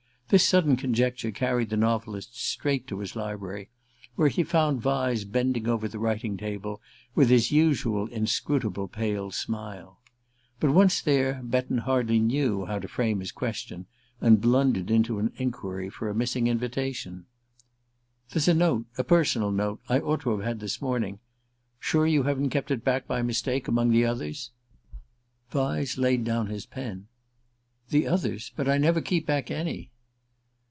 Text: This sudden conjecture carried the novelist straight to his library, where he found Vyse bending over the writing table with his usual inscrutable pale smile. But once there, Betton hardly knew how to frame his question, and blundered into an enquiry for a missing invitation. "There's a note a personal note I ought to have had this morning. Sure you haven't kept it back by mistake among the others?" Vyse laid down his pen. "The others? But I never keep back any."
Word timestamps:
This 0.31 0.47
sudden 0.47 0.77
conjecture 0.77 1.31
carried 1.31 1.69
the 1.71 1.75
novelist 1.75 2.39
straight 2.41 2.87
to 2.87 2.99
his 2.99 3.17
library, 3.17 3.67
where 4.15 4.29
he 4.29 4.43
found 4.45 4.81
Vyse 4.81 5.25
bending 5.29 5.67
over 5.67 5.89
the 5.89 5.99
writing 5.99 6.37
table 6.37 6.79
with 7.13 7.29
his 7.29 7.51
usual 7.51 8.07
inscrutable 8.07 8.87
pale 8.87 9.31
smile. 9.31 9.99
But 10.61 10.71
once 10.71 11.01
there, 11.01 11.41
Betton 11.43 11.79
hardly 11.79 12.17
knew 12.17 12.63
how 12.65 12.79
to 12.79 12.87
frame 12.87 13.19
his 13.19 13.33
question, 13.33 13.87
and 14.21 14.39
blundered 14.39 14.89
into 14.89 15.19
an 15.19 15.33
enquiry 15.35 15.89
for 15.89 16.07
a 16.09 16.15
missing 16.15 16.47
invitation. 16.47 17.25
"There's 18.29 18.47
a 18.47 18.53
note 18.53 18.85
a 18.97 19.03
personal 19.03 19.51
note 19.51 19.81
I 19.89 19.99
ought 19.99 20.21
to 20.21 20.29
have 20.29 20.45
had 20.45 20.61
this 20.61 20.81
morning. 20.81 21.19
Sure 21.77 22.07
you 22.07 22.23
haven't 22.23 22.51
kept 22.51 22.71
it 22.71 22.85
back 22.85 23.05
by 23.05 23.21
mistake 23.21 23.67
among 23.67 23.89
the 23.89 24.05
others?" 24.05 24.51
Vyse 25.51 25.97
laid 25.97 26.23
down 26.23 26.47
his 26.47 26.65
pen. 26.65 27.07
"The 27.89 28.07
others? 28.07 28.53
But 28.55 28.69
I 28.69 28.77
never 28.77 29.01
keep 29.01 29.25
back 29.25 29.51
any." 29.51 29.89